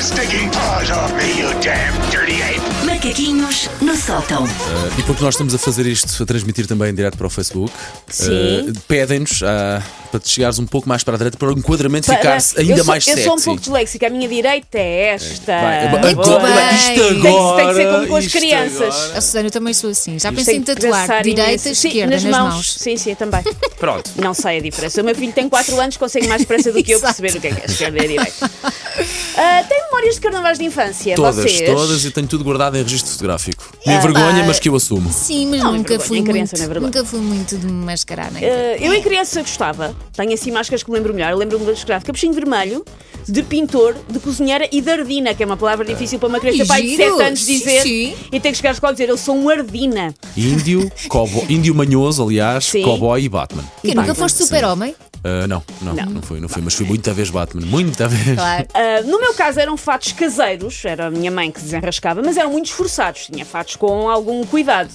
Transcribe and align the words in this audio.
your 0.00 0.06
stinking 0.06 0.50
paws 0.50 0.90
off 0.90 1.12
me, 1.14 1.38
you 1.38 1.48
damn 1.60 1.92
dirty 2.10 2.40
ape! 2.42 2.60
Macaquinhos 2.86 3.68
no 3.82 3.94
sótão. 3.94 4.44
Uh, 4.44 4.48
e 4.98 5.02
porque 5.02 5.22
nós 5.22 5.34
estamos 5.34 5.54
a 5.54 5.58
fazer 5.58 5.86
isto, 5.86 6.22
a 6.22 6.26
transmitir 6.26 6.66
também 6.66 6.90
em 6.90 6.94
direto 6.94 7.18
para 7.18 7.26
o 7.26 7.30
Facebook, 7.30 7.70
Sim. 8.08 8.70
uh, 8.70 8.80
pedem-nos 8.88 9.42
ah, 9.42 9.82
para 10.10 10.18
te 10.20 10.30
chegares 10.30 10.58
um 10.58 10.64
pouco 10.66 10.88
mais 10.88 11.04
para 11.04 11.14
a 11.14 11.18
direita 11.18 11.36
para 11.36 11.48
o 11.48 11.52
enquadramento 11.52 12.06
Para- 12.06 12.16
ficar 12.40 12.60
ainda 12.60 12.72
eu 12.72 12.76
sou, 12.78 12.84
mais 12.86 13.06
Eu 13.06 13.12
sexy. 13.14 13.28
sou 13.28 13.36
um 13.36 13.42
pouco 13.42 13.60
disléxica, 13.60 14.06
a 14.06 14.10
minha 14.10 14.26
direita 14.28 14.78
é 14.78 15.08
esta. 15.14 15.52
Vai, 15.60 15.86
agora, 15.88 16.08
Isto 16.10 16.16
bem. 16.16 16.32
agora. 16.32 16.76
Tem 16.80 16.94
que- 16.94 17.56
tem 17.56 17.68
que 17.68 17.74
ser 17.74 17.92
como 17.92 18.06
com 18.08 18.16
as 18.16 18.24
isto 18.24 18.38
crianças. 18.38 18.94
agora. 18.94 19.18
A 19.18 19.20
Susana, 19.20 19.46
eu 19.46 19.50
também 19.50 19.74
sou 19.74 19.90
assim. 19.90 20.18
Já 20.18 20.32
pensei 20.32 20.56
em 20.56 20.62
Tem 20.62 20.74
que 20.74 20.80
tatuar 20.80 21.02
pensar 21.02 21.22
direita, 21.22 21.50
imenso. 21.50 21.74
Sim, 21.74 21.88
esquerda 21.88 22.14
nas, 22.14 22.24
mãos. 22.24 22.72
Sim, 22.74 22.96
sim, 22.96 23.14
também. 23.14 23.42
Pronto. 23.78 24.10
Não 24.16 24.32
sei 24.32 24.58
a 24.58 24.60
diferença. 24.62 25.00
O 25.02 25.04
meu 25.04 25.14
filho 25.14 25.32
tem 25.32 25.48
4 25.48 25.78
anos, 25.78 25.96
consegue 25.98 26.26
mais 26.26 26.40
depressa 26.40 26.72
do 26.72 26.82
que 26.82 26.92
eu 26.92 27.00
perceber 27.00 27.36
o 27.36 27.40
que 27.40 27.46
é 27.48 27.54
que 27.54 27.60
é 27.60 27.64
esquerda 27.66 27.98
e 27.98 28.04
a 28.04 28.08
direita. 28.08 28.50
Ah, 29.36 29.64
tem 29.68 29.82
memórias 29.84 30.14
de 30.16 30.20
carnavais 30.20 30.58
de 30.58 30.64
infância? 30.64 31.14
Todas, 31.14 31.36
Vocês? 31.36 31.62
todas 31.70 32.04
e 32.04 32.10
tenho 32.10 32.26
tudo 32.26 32.44
guardado 32.44 32.76
em 32.76 32.82
registro 32.82 33.10
fotográfico. 33.12 33.72
Minha 33.86 33.98
Ah, 33.98 34.02
vergonha, 34.02 34.44
mas 34.44 34.58
que 34.58 34.68
eu 34.68 34.76
assumo. 34.76 35.10
Sim, 35.12 35.46
mas 35.50 35.60
Não, 35.60 35.74
é 35.74 35.78
nunca 35.78 35.88
vergonha, 35.90 36.08
fui 36.08 36.18
em 36.18 36.24
criança 36.24 36.56
muito. 36.56 36.68
não 36.68 36.76
é 36.76 36.80
nunca 36.80 37.04
fui 37.04 37.20
muito 37.20 37.56
de 37.56 37.66
me 37.66 37.72
mascarar, 37.84 38.30
nem. 38.32 38.44
Ah, 38.44 38.76
eu 38.78 38.92
em 38.94 39.02
criança 39.02 39.40
gostava. 39.40 39.94
Tenho 40.14 40.32
assim 40.34 40.50
máscaras 40.50 40.82
que 40.82 40.90
me 40.90 40.96
lembro 40.96 41.14
melhor. 41.14 41.30
Eu 41.32 41.38
lembro-me 41.38 41.64
de 41.64 41.72
escrever 41.72 42.02
capuchinho 42.02 42.32
vermelho, 42.32 42.84
de 43.28 43.42
pintor, 43.42 43.96
de 44.08 44.18
cozinheira 44.18 44.68
e 44.72 44.80
de 44.80 44.90
ardina, 44.90 45.34
que 45.34 45.42
é 45.42 45.46
uma 45.46 45.56
palavra 45.56 45.84
difícil 45.84 46.18
para 46.18 46.28
uma 46.28 46.40
criança 46.40 46.62
Ai, 46.62 46.66
pai 46.66 46.82
de 46.82 46.88
giro. 46.90 47.16
7 47.16 47.22
anos 47.26 47.40
Sim, 47.44 47.58
dizer. 47.58 47.82
sim. 47.82 48.14
E 48.32 48.40
tem 48.40 48.52
que 48.52 48.56
chegar 48.58 48.70
à 48.70 48.72
escola 48.72 48.92
e 48.92 48.96
dizer: 48.96 49.08
Eu 49.08 49.16
sou 49.16 49.36
um 49.36 49.48
ardina. 49.48 50.14
Índio, 50.36 50.90
cowboy, 51.08 51.44
índio 51.48 51.74
manhoso, 51.74 52.22
aliás, 52.22 52.64
Sim. 52.66 52.82
cowboy 52.82 53.22
e 53.22 53.28
Batman. 53.28 53.64
que 53.82 53.94
nunca 53.94 54.14
foste 54.14 54.36
super-homem? 54.42 54.94
Ah, 55.22 55.46
não, 55.46 55.62
não, 55.82 55.94
Não. 55.94 56.06
não, 56.06 56.22
fui, 56.22 56.40
não 56.40 56.48
fui, 56.48 56.62
mas 56.62 56.74
fui 56.74 56.86
muita 56.86 57.12
vez 57.12 57.28
Batman, 57.30 57.66
muita 57.66 58.08
vez. 58.08 58.36
Claro. 58.36 58.66
Ah, 58.74 59.02
no 59.04 59.20
meu 59.20 59.34
caso 59.34 59.60
eram 59.60 59.76
fatos 59.76 60.12
caseiros, 60.12 60.82
era 60.84 61.06
a 61.06 61.10
minha 61.10 61.30
mãe 61.30 61.50
que 61.50 61.60
desenrascava, 61.60 62.22
mas 62.24 62.36
eram 62.36 62.50
muito 62.50 62.66
esforçados, 62.66 63.26
tinha 63.26 63.44
fatos 63.44 63.76
com 63.76 64.08
algum 64.08 64.44
cuidado. 64.46 64.90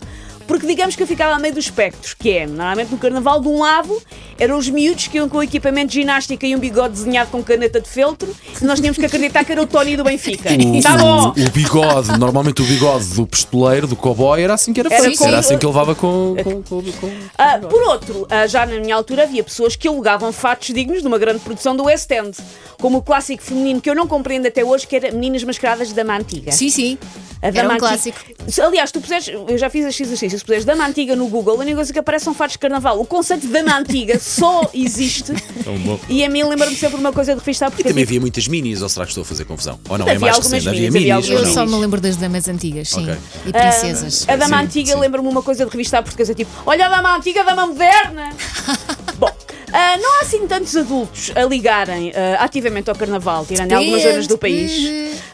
Porque 0.47 0.67
digamos 0.67 0.95
que 0.95 1.01
eu 1.03 1.07
ficava 1.07 1.33
a 1.35 1.39
meio 1.39 1.53
do 1.55 1.59
espectro, 1.59 2.15
que 2.19 2.29
é, 2.31 2.45
normalmente 2.45 2.91
no 2.91 2.97
carnaval, 2.97 3.41
de 3.41 3.47
um 3.47 3.59
lado 3.59 3.99
eram 4.37 4.57
os 4.57 4.69
miúdos 4.69 5.07
que 5.07 5.17
iam 5.17 5.27
com 5.27 5.41
equipamento 5.41 5.87
de 5.87 5.95
ginástica 6.01 6.45
e 6.45 6.55
um 6.55 6.59
bigode 6.59 6.93
desenhado 6.93 7.31
com 7.31 7.41
caneta 7.43 7.81
de 7.81 7.89
feltro, 7.89 8.33
e 8.61 8.65
nós 8.65 8.79
tínhamos 8.79 8.97
que 8.97 9.05
acreditar 9.05 9.43
que 9.43 9.51
era 9.51 9.61
o 9.61 9.65
Tony 9.67 9.95
do 9.97 10.03
Benfica. 10.03 10.49
O, 10.51 10.81
Tá 10.81 10.97
bom! 10.97 11.27
o, 11.29 11.45
o 11.47 11.49
bigode, 11.51 12.19
normalmente 12.19 12.61
o 12.61 12.65
bigode 12.65 13.05
do 13.15 13.25
pistoleiro, 13.25 13.87
do 13.87 13.95
cowboy, 13.95 14.41
era 14.41 14.53
assim 14.53 14.71
que 14.73 14.79
era 14.81 14.93
Era 14.93 15.03
feito. 15.03 15.17
com- 15.17 15.27
Era 15.27 15.39
assim 15.39 15.57
que 15.57 15.65
ele 15.65 15.71
levava 15.73 15.95
com. 15.95 16.35
com, 16.43 16.61
com, 16.61 16.81
com- 16.91 17.11
Ah, 17.37 17.57
por 17.59 17.81
outro, 17.83 18.27
ah, 18.29 18.45
já 18.45 18.65
na 18.65 18.79
minha 18.79 18.95
altura 18.95 19.23
havia 19.23 19.43
pessoas 19.43 19.75
que 19.75 19.87
alugavam 19.87 20.31
fatos 20.31 20.67
dignos 20.73 21.01
de 21.01 21.07
uma 21.07 21.17
grande 21.17 21.39
produção 21.39 21.75
do 21.75 21.85
West 21.85 22.09
End, 22.11 22.37
como 22.79 22.99
o 22.99 23.01
clássico 23.01 23.41
feminino 23.41 23.81
que 23.81 23.89
eu 23.89 23.95
não 23.95 24.05
compreendo 24.07 24.47
até 24.47 24.63
hoje, 24.63 24.85
que 24.85 24.95
era 24.95 25.11
Meninas 25.11 25.43
Mascaradas 25.43 25.87
de 25.87 25.93
Dama 25.95 26.15
Antiga. 26.17 26.51
Sim, 26.51 26.69
sim. 26.69 26.97
A 27.41 27.47
Era 27.47 27.59
um 27.59 27.67
Dama 27.67 27.77
clássico. 27.79 28.17
Antiga. 28.41 28.65
Aliás, 28.67 28.91
tu 28.91 29.01
puseres, 29.01 29.27
eu 29.27 29.57
já 29.57 29.69
fiz 29.69 29.85
este 29.85 30.03
exercício, 30.03 30.37
se 30.39 30.43
puseres 30.45 30.65
Dama 30.65 30.85
Antiga 30.87 31.15
no 31.15 31.27
Google, 31.27 31.55
a 31.55 31.59
única 31.59 31.75
coisa 31.75 31.93
que 31.93 31.99
aparece 31.99 32.25
são 32.25 32.33
fatos 32.33 32.53
de 32.53 32.59
carnaval. 32.59 32.99
O 32.99 33.05
conceito 33.05 33.41
de 33.41 33.47
Dama 33.53 33.77
Antiga 33.77 34.17
só 34.21 34.69
existe 34.73 35.33
Tão 35.63 35.77
bom. 35.79 35.99
e 36.09 36.23
a 36.23 36.29
mim 36.29 36.43
lembra-me 36.43 36.75
sempre 36.75 36.97
uma 36.99 37.11
coisa 37.13 37.33
de 37.33 37.39
revistar 37.39 37.69
E 37.69 37.71
porque 37.71 37.89
também 37.89 38.03
havia- 38.03 38.19
muitas 38.19 38.47
minis, 38.47 38.81
ou 38.81 38.89
será 38.89 39.05
que 39.05 39.11
estou 39.11 39.21
a 39.21 39.25
fazer 39.25 39.45
confusão? 39.45 39.79
Ou 39.89 39.97
não, 39.97 40.05
Havia 40.05 40.15
é 40.15 40.19
mais 40.19 40.35
algumas 40.35 40.53
recente, 40.63 40.69
havia 40.69 40.91
minis, 40.91 41.11
havia 41.11 41.29
minis. 41.35 41.47
Eu 41.47 41.53
só 41.53 41.65
me 41.65 41.75
lembro 41.75 42.01
das 42.01 42.15
damas 42.15 42.47
antigas, 42.47 42.89
sim. 42.89 43.03
Ok. 43.03 43.15
E 43.45 43.51
princesas. 43.51 44.25
A 44.27 44.35
Dama 44.35 44.57
Sim, 44.59 44.63
Antiga 44.65 44.93
sim. 44.93 44.99
lembra-me 44.99 45.27
uma 45.27 45.43
coisa 45.43 45.65
de 45.65 45.71
revista 45.71 46.01
portuguesa, 46.01 46.33
tipo, 46.33 46.49
olha 46.65 46.85
a 46.87 46.89
Dama 46.89 47.15
Antiga, 47.15 47.41
a 47.41 47.43
Dama 47.43 47.67
Moderna. 47.67 48.29
Bom, 49.19 49.29
ah, 49.77 49.97
não 49.97 50.19
há 50.19 50.21
assim 50.21 50.47
tantos 50.47 50.75
adultos 50.75 51.31
a 51.35 51.43
ligarem 51.43 52.11
ah, 52.15 52.43
ativamente 52.43 52.89
ao 52.89 52.95
carnaval, 52.95 53.45
tirando 53.45 53.71
em 53.71 53.75
algumas 53.75 54.01
zonas 54.01 54.27
do 54.27 54.37
país. 54.37 54.71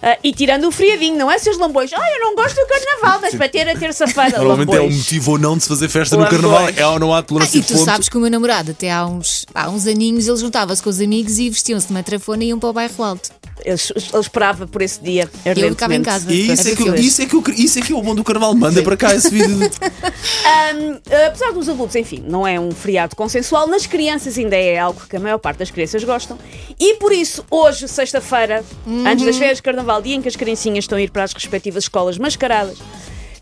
Ah, 0.01 0.17
e 0.23 0.33
tirando 0.33 0.67
o 0.67 0.71
friadinho, 0.71 1.15
não 1.17 1.29
é 1.29 1.37
seus 1.37 1.57
lambões? 1.57 1.91
Ah, 1.93 2.11
eu 2.15 2.19
não 2.21 2.35
gosto 2.35 2.55
do 2.55 2.65
carnaval, 2.67 3.19
mas 3.21 3.35
para 3.35 3.47
ter 3.49 3.69
a 3.69 3.75
terça-feira, 3.77 4.37
Normalmente 4.37 4.69
é 4.69 4.79
o 4.79 4.83
lambões. 4.83 4.97
motivo 4.97 5.31
ou 5.31 5.37
não 5.37 5.55
de 5.57 5.63
se 5.63 5.69
fazer 5.69 5.89
festa 5.89 6.15
no 6.15 6.23
Lambões. 6.23 6.41
carnaval. 6.41 6.69
É 6.75 6.87
ou 6.87 6.99
não 6.99 7.13
há 7.13 7.19
Ah, 7.19 7.23
tolerância 7.23 7.57
e 7.57 7.61
de 7.61 7.67
tu 7.67 7.77
sabes 7.77 8.09
que 8.09 8.17
o 8.17 8.19
meu 8.19 8.31
namorado, 8.31 8.71
até 8.71 8.91
há 8.91 9.05
uns, 9.05 9.45
há 9.53 9.69
uns 9.69 9.85
aninhos, 9.85 10.27
ele 10.27 10.37
juntava-se 10.37 10.81
com 10.81 10.89
os 10.89 10.99
amigos 10.99 11.37
e 11.37 11.49
vestiam-se 11.49 11.87
de 11.87 11.93
matrafona 11.93 12.43
e 12.43 12.47
iam 12.47 12.57
para 12.59 12.69
o 12.69 12.73
bairro 12.73 13.03
alto. 13.03 13.29
Ele, 13.63 13.77
ele 14.13 14.19
esperava 14.19 14.65
por 14.65 14.81
esse 14.81 14.99
dia. 15.03 15.29
E 15.45 15.61
eu 15.61 15.69
ficava 15.69 15.93
em 15.93 16.01
casa. 16.01 16.31
E 16.33 16.51
isso 16.51 16.67
é, 16.67 16.75
que, 16.75 16.89
isso, 16.99 17.21
é 17.21 17.25
que 17.27 17.35
eu, 17.35 17.43
isso 17.55 17.77
é 17.77 17.81
que 17.83 17.93
é 17.93 17.95
o 17.95 18.01
bom 18.01 18.15
do 18.15 18.23
carnaval. 18.23 18.55
Manda 18.55 18.81
para 18.81 18.97
cá 18.97 19.13
esse 19.13 19.29
vídeo. 19.29 19.59
Ahm, 20.45 20.99
apesar 21.27 21.51
dos 21.51 21.67
adultos, 21.69 21.95
enfim, 21.95 22.23
não 22.27 22.45
é 22.45 22.59
um 22.59 22.71
feriado 22.71 23.15
consensual, 23.15 23.67
nas 23.67 23.85
crianças 23.85 24.37
ainda 24.37 24.55
é 24.55 24.77
algo 24.77 25.01
que 25.07 25.15
a 25.15 25.19
maior 25.19 25.37
parte 25.37 25.57
das 25.57 25.71
crianças 25.71 26.03
gostam. 26.03 26.37
E 26.79 26.95
por 26.95 27.11
isso, 27.11 27.45
hoje, 27.49 27.87
sexta-feira, 27.87 28.63
antes 29.05 29.25
das 29.25 29.37
férias 29.37 29.57
de 29.57 29.63
carnaval, 29.63 30.01
dia 30.01 30.15
em 30.15 30.21
que 30.21 30.27
as 30.27 30.35
criancinhas 30.35 30.83
estão 30.83 30.97
a 30.97 31.01
ir 31.01 31.11
para 31.11 31.23
as 31.23 31.33
respectivas 31.33 31.83
escolas 31.83 32.17
mascaradas, 32.17 32.77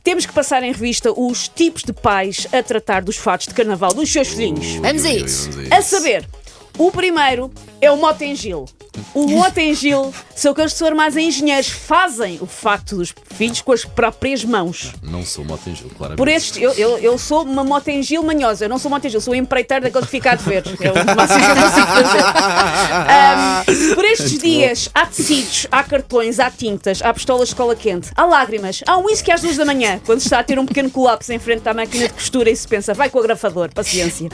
temos 0.04 0.26
que 0.26 0.34
passar 0.34 0.64
em 0.64 0.72
revista 0.72 1.12
os 1.12 1.48
tipos 1.48 1.84
de 1.84 1.94
pais 1.94 2.48
a 2.52 2.64
tratar 2.64 3.04
dos 3.04 3.18
fatos 3.18 3.48
de 3.48 3.54
carnaval 3.54 3.94
dos 3.94 4.12
seus 4.12 4.30
filhinhos. 4.30 4.76
Vamos 4.76 5.06
a 5.06 5.14
isso. 5.14 5.50
a 5.70 5.82
saber, 5.82 6.26
o 6.80 6.92
primeiro 6.92 7.52
é 7.82 7.92
o 7.92 7.98
Motengil. 7.98 8.66
O 9.14 9.28
Motengil 9.28 10.14
são 10.34 10.54
aqueles 10.54 10.80
em 11.18 11.28
engenheiros, 11.28 11.68
fazem 11.70 12.38
o 12.42 12.46
facto 12.46 12.96
dos 12.96 13.14
filhos 13.36 13.62
com 13.62 13.74
as 13.74 13.84
próprias 13.84 14.46
mãos. 14.46 14.94
Não 15.04 15.26
sou 15.26 15.44
motengil, 15.44 15.90
claramente. 15.90 16.18
Por 16.18 16.28
este, 16.28 16.62
eu, 16.62 16.72
eu, 16.74 16.98
eu 16.98 17.18
sou 17.18 17.44
uma 17.44 17.64
motengil 17.64 18.24
manhosa, 18.24 18.66
eu 18.66 18.70
não 18.70 18.80
sou 18.80 18.90
motengil, 18.90 19.20
sou 19.20 19.34
um 19.34 19.36
empreiteiro 19.36 19.84
daqueles 19.84 20.06
que 20.06 20.12
fica 20.12 20.32
a 20.32 20.36
dever. 20.36 20.64
É 20.82 20.92
o 20.92 21.16
máximo 21.16 21.40
que 21.40 21.52
eu 21.52 21.56
consigo 21.56 21.88
fazer. 21.88 22.24
Ahm, 23.10 23.96
por 23.96 24.06
estes 24.06 24.38
dias, 24.40 24.90
há 24.94 25.06
tecidos, 25.06 25.68
há 25.72 25.84
cartões, 25.84 26.40
há 26.40 26.50
tintas, 26.50 27.02
há 27.02 27.14
pistolas 27.14 27.50
de 27.50 27.56
cola 27.56 27.76
quente, 27.76 28.10
há 28.16 28.26
lágrimas, 28.26 28.82
há 28.88 28.98
um 28.98 29.06
whisky 29.06 29.32
às 29.32 29.42
duas 29.42 29.58
da 29.58 29.66
manhã, 29.66 30.00
quando 30.06 30.22
está 30.22 30.40
a 30.40 30.44
ter 30.44 30.58
um 30.58 30.66
pequeno 30.66 30.90
colapso 30.90 31.34
em 31.34 31.40
frente 31.40 31.68
à 31.68 31.74
máquina 31.74 32.08
de 32.08 32.14
costura 32.14 32.50
e 32.50 32.56
se 32.56 32.68
pensa, 32.68 32.94
vai 32.94 33.10
com 33.10 33.18
o 33.18 33.22
agrafador, 33.22 33.70
paciência. 33.74 34.30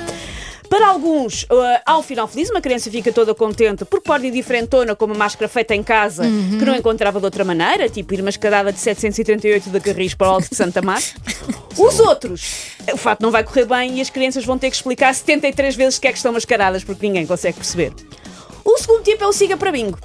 Para 0.69 0.87
alguns, 0.87 1.43
uh, 1.43 1.81
há 1.85 1.97
um 1.97 2.03
final 2.03 2.27
feliz, 2.27 2.49
uma 2.49 2.61
criança 2.61 2.89
fica 2.89 3.11
toda 3.11 3.33
contente 3.33 3.85
porque 3.85 4.05
pode 4.05 4.27
ir 4.27 4.31
diferentona 4.31 4.95
com 4.95 5.05
uma 5.05 5.15
máscara 5.15 5.47
feita 5.47 5.75
em 5.75 5.83
casa 5.83 6.23
que 6.23 6.65
não 6.65 6.75
encontrava 6.75 7.19
de 7.19 7.25
outra 7.25 7.43
maneira, 7.43 7.89
tipo 7.89 8.13
ir 8.13 8.23
mascarada 8.23 8.71
de 8.71 8.79
738 8.79 9.69
da 9.69 9.79
Carris 9.79 10.13
para 10.13 10.27
o 10.27 10.31
Alto 10.31 10.49
de 10.49 10.55
Santa 10.55 10.81
Mar. 10.81 11.01
Os 11.77 11.99
outros, 11.99 12.71
o 12.91 12.97
fato 12.97 13.21
não 13.21 13.31
vai 13.31 13.43
correr 13.43 13.65
bem 13.65 13.97
e 13.97 14.01
as 14.01 14.09
crianças 14.09 14.45
vão 14.45 14.57
ter 14.57 14.69
que 14.69 14.75
explicar 14.75 15.13
73 15.13 15.75
vezes 15.75 15.99
que 15.99 16.07
é 16.07 16.11
que 16.11 16.17
estão 16.17 16.31
mascaradas 16.31 16.83
porque 16.83 17.05
ninguém 17.05 17.25
consegue 17.25 17.57
perceber. 17.57 17.93
O 18.63 18.77
segundo 18.77 19.03
tipo 19.03 19.23
é 19.23 19.27
o 19.27 19.33
siga 19.33 19.55
para 19.55 19.71
bingo. 19.71 19.99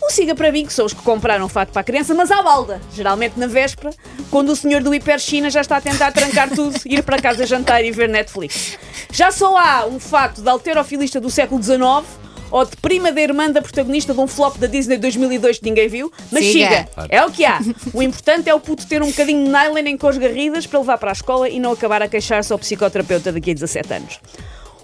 O 0.00 0.10
siga 0.10 0.34
para 0.34 0.52
bingo 0.52 0.70
são 0.70 0.84
os 0.84 0.92
que 0.92 1.02
compraram 1.02 1.48
fato 1.48 1.72
para 1.72 1.80
a 1.80 1.84
criança, 1.84 2.14
mas 2.14 2.30
à 2.30 2.42
balda, 2.42 2.80
geralmente 2.92 3.38
na 3.38 3.46
véspera, 3.46 3.90
quando 4.30 4.50
o 4.50 4.56
senhor 4.56 4.82
do 4.82 4.94
Hiper 4.94 5.18
China 5.18 5.48
já 5.48 5.62
está 5.62 5.78
a 5.78 5.80
tentar 5.80 6.12
trancar 6.12 6.50
tudo, 6.50 6.78
ir 6.84 7.02
para 7.02 7.18
casa 7.18 7.46
jantar 7.46 7.82
e 7.84 7.90
ver 7.90 8.08
Netflix. 8.08 8.78
Já 9.12 9.30
só 9.30 9.56
há 9.56 9.86
um 9.86 9.98
fato 9.98 10.42
de 10.42 10.48
alterofilista 10.48 11.20
do 11.20 11.30
século 11.30 11.62
XIX 11.62 12.04
ou 12.50 12.64
de 12.64 12.76
prima 12.76 13.10
da 13.10 13.20
irmã 13.20 13.50
da 13.50 13.62
protagonista 13.62 14.12
de 14.12 14.20
um 14.20 14.26
flop 14.26 14.58
da 14.58 14.66
Disney 14.66 14.98
2002 14.98 15.58
que 15.58 15.64
ninguém 15.64 15.88
viu, 15.88 16.12
mas 16.30 16.44
Siga. 16.44 16.68
siga, 16.68 16.88
é 17.08 17.24
o 17.24 17.30
que 17.30 17.44
há. 17.44 17.58
O 17.92 18.02
importante 18.02 18.48
é 18.48 18.54
o 18.54 18.60
puto 18.60 18.86
ter 18.86 19.02
um 19.02 19.06
bocadinho 19.06 19.44
de 19.44 19.50
nylon 19.50 19.88
em 19.88 19.96
cores 19.96 20.18
garridas 20.18 20.66
para 20.66 20.78
levar 20.78 20.98
para 20.98 21.10
a 21.10 21.12
escola 21.12 21.48
e 21.48 21.58
não 21.58 21.72
acabar 21.72 22.02
a 22.02 22.08
queixar-se 22.08 22.52
ao 22.52 22.58
psicoterapeuta 22.58 23.32
daqui 23.32 23.50
a 23.50 23.54
17 23.54 23.94
anos. 23.94 24.20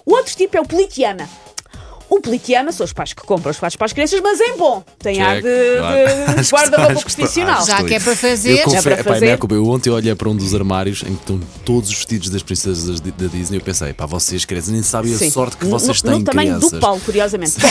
O 0.05 0.13
outro 0.15 0.35
tipo 0.35 0.57
é 0.57 0.61
o 0.61 0.65
politiana. 0.65 1.29
O 2.13 2.19
politiana 2.19 2.73
são 2.73 2.83
os 2.83 2.91
pais 2.91 3.13
que 3.13 3.21
compram 3.23 3.51
os 3.51 3.57
fatos 3.57 3.77
para 3.77 3.85
as 3.85 3.93
crianças, 3.93 4.19
mas 4.21 4.37
em 4.41 4.57
bom. 4.57 4.83
Tem 4.99 5.21
ar 5.21 5.35
Check. 5.35 5.45
de, 5.45 5.77
Claro. 5.77 6.35
de 6.35 6.43
que 6.43 6.51
guarda-roupa 6.55 7.01
profissional. 7.01 7.65
Já 7.65 7.83
que 7.85 7.93
é 7.93 7.99
para 8.01 8.15
fazer. 8.17 8.51
Eu 8.51 8.57
Já 8.57 8.63
confesso, 8.65 8.83
para 8.83 8.93
epá, 8.95 9.13
fazer. 9.13 9.25
não 9.27 9.33
é 9.33 9.37
culpa. 9.37 9.55
Eu 9.55 9.65
ontem 9.69 9.89
olhei 9.89 10.13
para 10.13 10.27
um 10.27 10.35
dos 10.35 10.53
armários 10.53 11.03
em 11.03 11.15
que 11.15 11.21
estão 11.21 11.39
todos 11.63 11.89
os 11.89 11.95
vestidos 11.95 12.29
das 12.29 12.43
princesas 12.43 12.99
da 12.99 13.11
da 13.11 13.27
Disney. 13.27 13.57
Eu 13.57 13.61
pensei, 13.61 13.93
pá, 13.93 14.05
vocês 14.05 14.43
crianças 14.43 14.71
nem 14.73 14.83
sabem 14.83 15.15
Sim. 15.15 15.27
a 15.27 15.31
sorte 15.31 15.55
que 15.55 15.65
vocês 15.65 16.03
no, 16.03 16.09
têm, 16.11 16.19
no 16.19 16.25
tamanho 16.25 16.49
crianças. 16.49 16.71
do 16.71 16.79
Paulo, 16.81 16.99
curiosamente. 17.05 17.53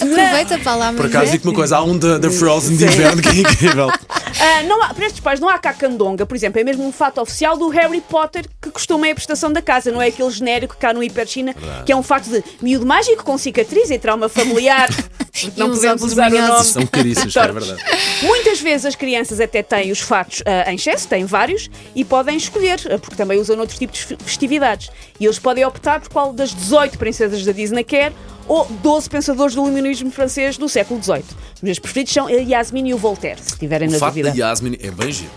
Bom, 0.00 0.12
Aproveita 0.12 0.58
para 0.58 0.74
lá 0.74 0.92
Por 0.92 1.06
acaso, 1.06 1.32
digo 1.32 1.48
uma 1.48 1.54
coisa, 1.54 1.76
há 1.76 1.84
um 1.84 1.98
da, 1.98 2.16
da 2.18 2.30
Frozen 2.30 2.76
de 2.76 2.84
inverno 2.84 3.20
que 3.20 3.28
é 3.28 3.32
incrível. 3.40 3.88
ah, 4.40 4.62
não 4.64 4.82
há, 4.82 4.92
para 4.92 5.06
estes 5.06 5.20
pais 5.20 5.40
não 5.40 5.48
há 5.48 5.58
cacandonga, 5.58 6.26
por 6.26 6.36
exemplo, 6.36 6.60
é 6.60 6.64
mesmo 6.64 6.86
um 6.86 6.92
fato 6.92 7.20
oficial 7.20 7.56
do 7.56 7.68
Harry 7.68 8.00
Potter 8.00 8.46
que 8.60 8.70
custou 8.70 8.98
meia 8.98 9.14
prestação 9.14 9.52
da 9.52 9.62
casa, 9.62 9.90
não 9.90 10.02
é 10.02 10.08
aquele 10.08 10.30
genérico 10.30 10.76
cá 10.76 10.92
no 10.92 11.02
Hiper 11.02 11.26
China, 11.26 11.54
que 11.84 11.92
é 11.92 11.96
um 11.96 12.02
facto 12.02 12.30
de 12.30 12.44
miúdo 12.60 12.86
mágico 12.86 13.24
com 13.24 13.38
cicatriz 13.38 13.90
e 13.90 13.98
trauma 13.98 14.28
familiar. 14.28 14.88
não 15.56 15.70
podemos 15.70 16.02
usar 16.02 16.32
o 16.32 16.38
nome. 16.40 16.64
São 16.64 16.86
caríssimos, 16.86 17.36
é 17.36 17.52
verdade. 17.52 17.82
Muitas 18.22 18.60
vezes 18.60 18.86
as 18.86 18.94
crianças 18.96 19.40
até 19.40 19.62
têm 19.62 19.90
os 19.92 20.00
fatos 20.00 20.42
ah, 20.46 20.70
em 20.70 20.76
excesso, 20.76 21.06
têm 21.08 21.24
vários, 21.24 21.68
e 21.94 22.04
podem 22.04 22.36
escolher, 22.36 22.80
ah, 22.90 22.98
porque 22.98 23.16
também 23.16 23.38
usam 23.40 23.58
outros 23.58 23.78
tipos 23.78 23.98
de 23.98 24.04
fe- 24.06 24.16
festividades. 24.24 24.90
E 25.20 25.24
eles 25.24 25.38
podem 25.38 25.64
optar 25.64 26.00
por 26.00 26.08
qual 26.10 26.32
das 26.32 26.54
18 26.54 26.98
princesas 26.98 27.44
da 27.44 27.52
Disney 27.52 27.84
quer 27.84 28.12
ou 28.48 28.64
12 28.82 29.10
pensadores 29.10 29.54
do 29.54 29.62
iluminismo 29.62 30.10
francês 30.10 30.56
do 30.56 30.68
século 30.68 31.02
XVIII. 31.02 31.24
Os 31.56 31.62
meus 31.62 31.78
preferidos 31.78 32.12
são 32.12 32.26
a 32.26 32.30
Yasmin 32.32 32.88
e 32.88 32.94
o 32.94 32.98
Voltaire, 32.98 33.40
se 33.42 33.58
tiverem 33.58 33.88
O 33.88 33.92
na 33.92 33.98
facto 33.98 34.14
dúvida. 34.14 34.30
da 34.30 34.36
Yasmin 34.36 34.76
é 34.80 34.90
bem 34.90 35.10
giro. 35.10 35.30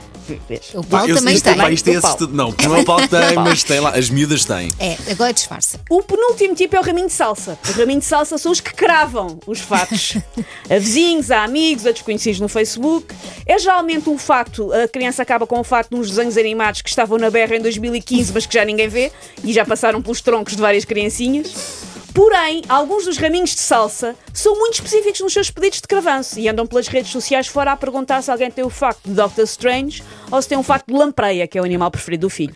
Vês? 0.48 0.72
O 0.74 0.84
Paulo 0.84 1.10
eu- 1.10 1.16
também 1.16 1.40
tem. 1.40 1.56
pá, 1.56 1.72
isto 1.72 1.88
é 1.90 1.96
assustador. 1.96 2.36
Não, 2.36 2.50
o 2.50 2.70
meu 2.70 2.84
Paulo 2.84 3.08
tem, 3.10 3.36
mas 3.36 3.64
tem 3.64 3.80
lá, 3.80 3.92
as 3.92 4.10
miúdas 4.10 4.46
têm. 4.46 4.70
É, 4.80 4.98
agora 5.12 5.34
disfarça. 5.34 5.80
O 5.90 6.04
penúltimo 6.04 6.56
tipo 6.56 6.76
é 6.76 6.80
o 6.80 6.84
raminho 6.84 7.08
de 7.08 7.14
salsa. 7.14 7.58
O 7.68 7.72
raminho 7.80 8.00
de 8.00 8.06
salsa 8.06 8.38
são 8.38 8.52
os 8.52 8.60
que 8.60 8.74
cravam 8.74 9.40
os 9.48 9.60
fatos. 9.60 10.18
a 10.70 10.78
vizinhos, 10.78 11.31
a 11.31 11.44
amigos, 11.44 11.86
a 11.86 11.92
desconhecidos 11.92 12.40
no 12.40 12.48
Facebook. 12.48 13.14
É 13.46 13.58
geralmente 13.58 14.10
um 14.10 14.18
facto, 14.18 14.72
a 14.74 14.88
criança 14.88 15.22
acaba 15.22 15.48
com 15.48 15.60
o 15.60 15.64
facto 15.64 15.92
de 15.92 15.96
uns 15.96 16.10
desenhos 16.10 16.38
animados 16.38 16.81
que 16.81 16.90
estavam 16.90 17.18
na 17.18 17.30
berra 17.30 17.56
em 17.56 17.62
2015, 17.62 18.31
mas 18.34 18.46
que 18.46 18.54
já 18.54 18.66
ninguém 18.66 18.88
vê 18.88 19.12
e 19.44 19.54
já 19.54 19.66
passaram 19.66 20.02
pelos 20.02 20.22
troncos 20.22 20.56
de 20.56 20.62
várias 20.62 20.86
criancinhas. 20.86 21.54
Porém, 22.19 22.62
alguns 22.68 23.06
dos 23.06 23.18
raminhos 23.18 23.51
de 23.56 23.62
salsa 23.62 24.13
são 24.33 24.54
muito 24.60 24.74
específicos 24.74 25.21
nos 25.21 25.31
seus 25.31 25.50
pedidos 25.50 25.80
de 25.80 25.88
cravanço 25.88 26.38
e 26.38 26.50
andam 26.50 26.68
pelas 26.68 26.89
redes 26.89 27.12
sociais 27.13 27.48
fora 27.48 27.71
a 27.71 27.77
perguntar 27.77 28.21
se 28.21 28.30
alguém 28.30 28.51
tem 28.51 28.62
o 28.62 28.69
facto 28.69 29.00
de 29.06 29.13
Doctor 29.13 29.45
Strange 29.45 30.04
ou 30.30 30.42
se 30.42 30.50
tem 30.50 30.57
o 30.57 30.62
facto 30.62 30.88
de 30.88 30.94
lampreia, 30.95 31.48
que 31.48 31.57
é 31.57 31.62
o 31.62 31.63
animal 31.63 31.89
preferido 31.89 32.27
do 32.27 32.30
filho. 32.30 32.54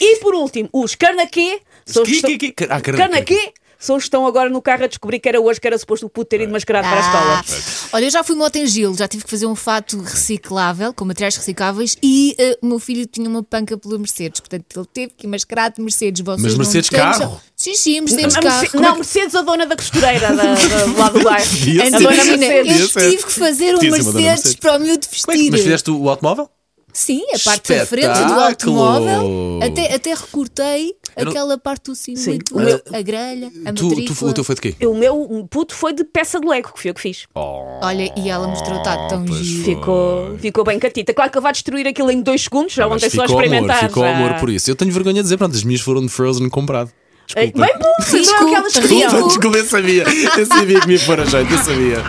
E 0.00 0.18
por 0.18 0.36
último, 0.36 0.68
os 0.72 0.94
carnaquê. 0.94 1.60
São 1.84 2.04
os 2.04 2.08
que 2.08 2.38
Que- 2.38 2.52
que- 2.52 2.64
ah, 2.70 2.80
carna- 2.80 2.96
Carnaquê 3.08 3.52
que 3.84 3.92
estão 4.04 4.26
agora 4.26 4.48
no 4.48 4.62
carro 4.62 4.84
a 4.84 4.86
descobrir 4.86 5.18
que 5.18 5.28
era 5.28 5.40
hoje 5.40 5.60
que 5.60 5.66
era 5.66 5.76
suposto 5.76 6.06
o 6.06 6.08
puto 6.08 6.28
ter 6.28 6.40
ido 6.40 6.52
mascarado 6.52 6.86
para 6.88 7.00
a 7.00 7.38
Ah, 7.38 7.42
escola. 7.44 7.70
olha, 7.94 8.04
eu 8.04 8.10
já 8.10 8.22
fui 8.22 8.36
moto 8.36 8.54
em 8.56 8.66
Gil, 8.66 8.94
já 8.94 9.08
tive 9.08 9.24
que 9.24 9.30
fazer 9.30 9.46
um 9.46 9.56
fato 9.56 9.98
reciclável, 10.00 10.92
com 10.94 11.04
materiais 11.04 11.36
recicláveis, 11.36 11.96
e 12.02 12.34
eh, 12.38 12.58
o 12.62 12.66
meu 12.66 12.78
filho 12.78 13.06
tinha 13.06 13.28
uma 13.28 13.42
panca 13.42 13.76
pela 13.76 13.98
Mercedes, 13.98 14.40
portanto 14.40 14.64
ele 14.76 14.86
teve 14.92 15.12
que 15.16 15.26
ir 15.26 15.28
mascarado 15.28 15.76
de 15.76 15.82
Mercedes. 15.82 16.20
Vocês 16.22 16.42
Mas 16.42 16.54
Mercedes 16.56 16.90
carro? 16.90 17.40
Sim, 17.56 17.74
sim, 17.74 18.00
Mercedes 18.00 18.34
carro. 18.36 18.60
Merce- 18.60 18.76
não, 18.76 18.94
Mercedes, 18.96 19.34
a 19.34 19.42
dona 19.42 19.66
da 19.66 19.76
costureira 19.76 20.28
da, 20.34 20.54
da, 20.54 20.98
lá 20.98 21.08
do 21.10 21.22
bairro. 21.22 21.42
A 21.82 21.90
dona 21.90 22.00
Imagina, 22.14 22.36
Mercedes. 22.36 22.96
eu 22.96 23.10
tive 23.10 23.24
que 23.26 23.32
fazer 23.32 23.74
um 23.76 23.80
Mercedes 23.80 24.14
Mercedes. 24.14 24.54
para 24.56 24.76
o 24.76 24.80
miúdo 24.80 25.06
Como 25.06 25.32
é 25.32 25.34
vestir. 25.34 25.44
que- 25.44 25.50
Mas 25.50 25.60
fizeste 25.60 25.90
o 25.90 26.08
automóvel? 26.08 26.48
Sim, 26.94 27.22
a 27.34 27.38
parte 27.38 27.74
da 27.74 27.86
frente 27.86 28.06
do 28.26 28.34
automóvel. 28.40 29.60
Até, 29.62 29.94
até 29.94 30.10
recortei 30.14 30.94
Eu 31.16 31.24
não- 31.26 31.32
aquela 31.32 31.58
parte 31.58 31.84
do 31.90 31.94
cinto, 31.94 32.56
o 32.56 32.60
meu- 32.60 32.80
a 32.92 33.02
grelha, 33.02 33.48
a 33.66 33.72
Tu, 33.72 33.84
matrícula. 33.86 34.16
tu, 34.16 34.26
o 34.26 34.32
teu 34.32 34.44
foi 34.44 34.54
de 34.54 34.60
quê? 34.60 34.86
O 34.86 34.94
meu 34.94 35.46
puto 35.50 35.74
foi 35.74 35.92
de 35.92 36.04
peça 36.04 36.40
de 36.40 36.46
Lego, 36.46 36.72
que 36.72 36.80
foi 36.80 36.90
eu 36.90 36.94
que 36.94 37.00
fiz. 37.00 37.26
Olha, 37.34 38.12
e 38.16 38.28
ela 38.30 38.46
mostrou 38.48 38.78
está 38.78 39.08
tão 39.08 39.26
giro. 39.26 39.64
Ficou, 39.64 40.38
ficou 40.38 40.64
bem 40.64 40.78
catita. 40.78 41.12
Claro 41.14 41.30
que 41.30 41.36
ele 41.38 41.42
vai 41.42 41.52
destruir 41.52 41.86
aquilo 41.86 42.10
em 42.10 42.20
dois 42.22 42.42
segundos, 42.42 42.72
já 42.72 42.88
Mas 42.88 43.02
ontem 43.02 43.10
só 43.16 43.24
experimentar. 43.24 43.78
amor, 43.78 43.88
ficou 43.88 44.02
já. 44.04 44.10
amor 44.16 44.34
por 44.40 44.50
isso. 44.50 44.70
Eu 44.70 44.74
tenho 44.76 44.90
vergonha 44.92 45.16
de 45.16 45.22
dizer, 45.22 45.36
pronto, 45.36 45.54
as 45.54 45.64
minhas 45.64 45.80
foram 45.80 46.00
de 46.02 46.08
Frozen 46.08 46.48
comprado. 46.48 46.90
Desculpa. 47.26 47.66
Bem 47.66 47.78
bom, 47.78 47.92
não 47.98 48.18
é 48.18 48.42
o 48.42 48.46
que 48.48 48.54
elas 48.54 48.72
queriam. 48.72 48.98
desculpa. 49.00 49.28
Desculpa, 49.28 49.58
eu 49.58 49.64
sabia. 49.66 50.04
Eu 50.38 50.46
sabia 50.46 50.80
que 50.80 50.86
me 50.88 50.94
ia 50.94 51.00
pôr 51.00 51.20
a 51.20 51.24
jeito, 51.24 51.52
eu 51.52 51.58
sabia. 51.58 52.02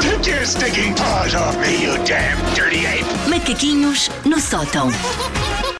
Take 0.00 0.30
your 0.30 0.44
stinking 0.46 0.94
paws 0.94 1.34
off 1.34 1.56
me, 1.58 1.84
you 1.84 1.92
damn 2.04 2.36
dirty 2.54 2.84
ape! 2.86 3.04
Macaquinhos 3.28 4.10
no 4.24 4.40
sótão. 4.40 4.88